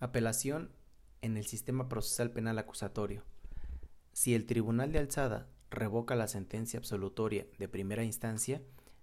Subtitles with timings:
[0.00, 0.70] Apelación
[1.22, 3.24] en el sistema procesal penal acusatorio.
[4.12, 8.62] Si el Tribunal de Alzada revoca la sentencia absolutoria de primera instancia,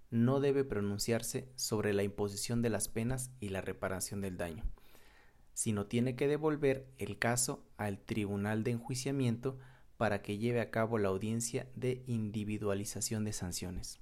[0.09, 4.63] no debe pronunciarse sobre la imposición de las penas y la reparación del daño,
[5.53, 9.59] sino tiene que devolver el caso al Tribunal de Enjuiciamiento
[9.97, 13.99] para que lleve a cabo la audiencia de individualización de sanciones.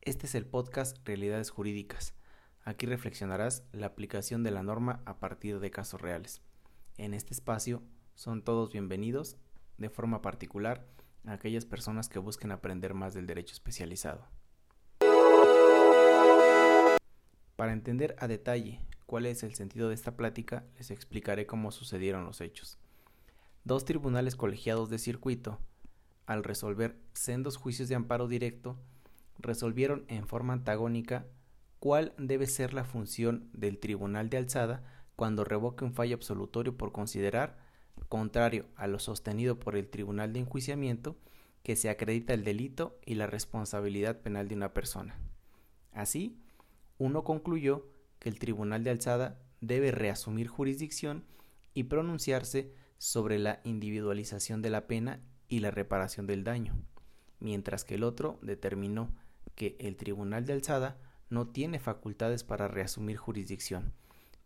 [0.00, 2.14] Este es el podcast Realidades Jurídicas.
[2.66, 6.40] Aquí reflexionarás la aplicación de la norma a partir de casos reales.
[6.96, 7.82] En este espacio
[8.14, 9.36] son todos bienvenidos,
[9.76, 10.86] de forma particular,
[11.26, 14.26] a aquellas personas que busquen aprender más del derecho especializado.
[17.56, 22.24] Para entender a detalle cuál es el sentido de esta plática, les explicaré cómo sucedieron
[22.24, 22.78] los hechos.
[23.64, 25.58] Dos tribunales colegiados de circuito,
[26.24, 28.78] al resolver sendos juicios de amparo directo,
[29.38, 31.26] resolvieron en forma antagónica
[31.84, 34.82] cuál debe ser la función del tribunal de alzada
[35.16, 37.58] cuando revoque un fallo absolutorio por considerar,
[38.08, 41.14] contrario a lo sostenido por el tribunal de enjuiciamiento,
[41.62, 45.18] que se acredita el delito y la responsabilidad penal de una persona.
[45.92, 46.40] Así,
[46.96, 47.86] uno concluyó
[48.18, 51.26] que el tribunal de alzada debe reasumir jurisdicción
[51.74, 56.78] y pronunciarse sobre la individualización de la pena y la reparación del daño,
[57.40, 59.14] mientras que el otro determinó
[59.54, 60.96] que el tribunal de alzada
[61.30, 63.92] no tiene facultades para reasumir jurisdicción,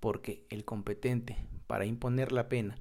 [0.00, 2.76] porque el competente para imponer la pena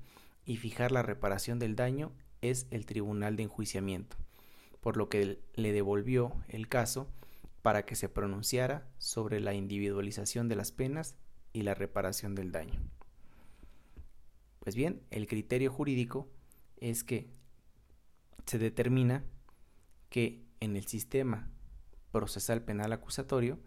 [0.46, 4.18] y fijar la reparación del daño es el tribunal de enjuiciamiento,
[4.82, 7.08] por lo que le devolvió el caso
[7.62, 11.16] para que se pronunciara sobre la individualización de las penas
[11.52, 12.80] y la reparación del daño.
[14.60, 16.30] Pues bien, el criterio jurídico
[16.78, 17.30] es que
[18.46, 19.24] se determina
[20.10, 21.50] que en el sistema
[22.12, 23.60] procesal penal acusatorio,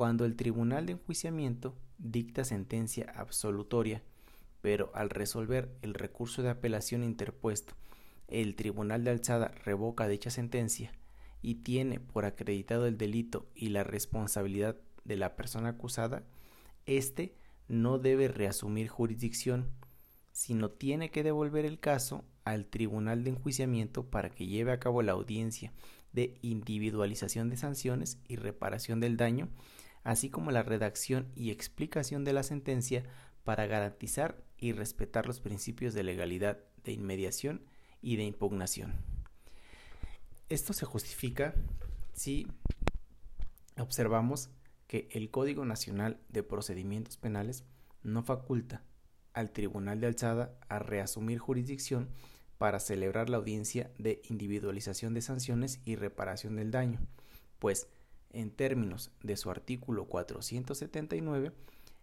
[0.00, 4.02] cuando el tribunal de enjuiciamiento dicta sentencia absolutoria,
[4.62, 7.74] pero al resolver el recurso de apelación interpuesto,
[8.26, 10.90] el tribunal de alzada revoca dicha sentencia
[11.42, 16.22] y tiene por acreditado el delito y la responsabilidad de la persona acusada,
[16.86, 17.34] éste
[17.68, 19.68] no debe reasumir jurisdicción,
[20.32, 25.02] sino tiene que devolver el caso al tribunal de enjuiciamiento para que lleve a cabo
[25.02, 25.74] la audiencia
[26.14, 29.50] de individualización de sanciones y reparación del daño,
[30.04, 33.04] así como la redacción y explicación de la sentencia
[33.44, 37.64] para garantizar y respetar los principios de legalidad, de inmediación
[38.02, 38.94] y de impugnación.
[40.48, 41.54] Esto se justifica
[42.12, 42.46] si
[43.78, 44.50] observamos
[44.86, 47.64] que el Código Nacional de Procedimientos Penales
[48.02, 48.82] no faculta
[49.32, 52.10] al Tribunal de Alzada a reasumir jurisdicción
[52.58, 57.00] para celebrar la audiencia de individualización de sanciones y reparación del daño,
[57.58, 57.88] pues,
[58.32, 61.52] en términos de su artículo 479,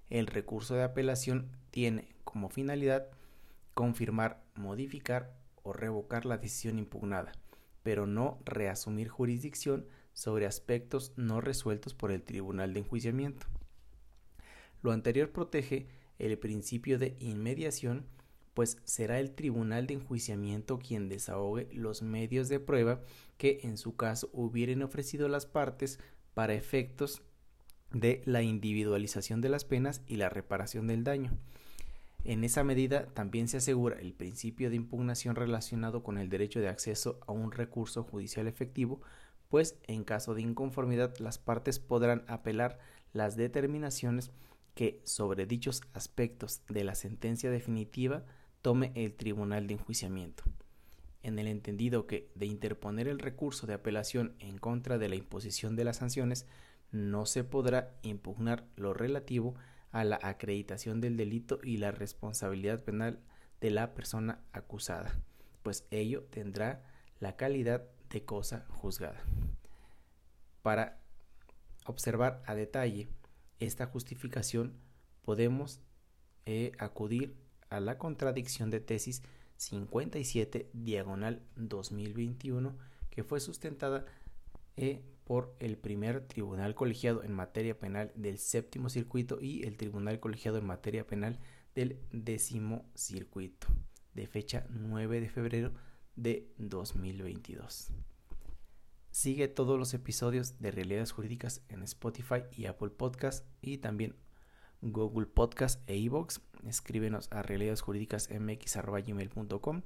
[0.10, 3.08] el recurso de apelación tiene como finalidad
[3.74, 7.32] confirmar, modificar o revocar la decisión impugnada,
[7.84, 13.48] pero no reasumir jurisdicción sobre aspectos no resueltos por el Tribunal de Enjuiciamiento.
[14.82, 15.88] Lo anterior protege
[16.20, 18.06] el principio de inmediación
[18.58, 23.02] pues será el tribunal de enjuiciamiento quien desahogue los medios de prueba
[23.38, 26.00] que en su caso hubieran ofrecido las partes
[26.38, 27.24] para efectos
[27.92, 31.36] de la individualización de las penas y la reparación del daño.
[32.26, 36.68] En esa medida también se asegura el principio de impugnación relacionado con el derecho de
[36.68, 39.02] acceso a un recurso judicial efectivo,
[39.50, 42.78] pues en caso de inconformidad las partes podrán apelar
[43.14, 44.30] las determinaciones
[44.76, 48.26] que sobre dichos aspectos de la sentencia definitiva
[48.62, 50.44] tome el tribunal de enjuiciamiento.
[51.28, 55.76] En el entendido que de interponer el recurso de apelación en contra de la imposición
[55.76, 56.46] de las sanciones,
[56.90, 59.54] no se podrá impugnar lo relativo
[59.92, 63.20] a la acreditación del delito y la responsabilidad penal
[63.60, 65.20] de la persona acusada,
[65.64, 66.86] pues ello tendrá
[67.20, 69.22] la calidad de cosa juzgada.
[70.62, 70.98] Para
[71.88, 73.10] observar a detalle
[73.60, 74.78] esta justificación,
[75.24, 75.82] podemos
[76.46, 77.36] eh, acudir
[77.70, 79.24] a la contradicción de tesis
[79.58, 82.78] 57 diagonal 2021
[83.10, 84.06] que fue sustentada
[84.76, 90.20] eh, por el primer tribunal colegiado en materia penal del séptimo circuito y el tribunal
[90.20, 91.40] colegiado en materia penal
[91.76, 93.68] del décimo circuito
[94.14, 95.74] de fecha 9 de febrero
[96.16, 97.92] de 2022.
[99.12, 104.16] Sigue todos los episodios de Realidades Jurídicas en Spotify y Apple Podcast y también
[104.82, 106.40] Google Podcast e iVoox.
[106.66, 109.82] Escríbenos a realidadesjurídicasmx.com.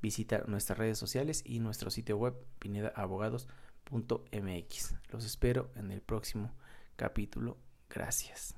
[0.00, 4.94] Visita nuestras redes sociales y nuestro sitio web pinedaabogados.mx.
[5.10, 6.52] Los espero en el próximo
[6.96, 7.58] capítulo.
[7.88, 8.56] Gracias.